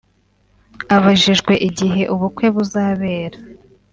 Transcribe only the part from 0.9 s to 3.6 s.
Abajijwe igihe ubukwe buzabera